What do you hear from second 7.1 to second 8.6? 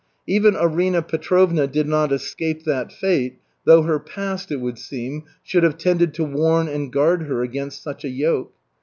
her against such a yoke.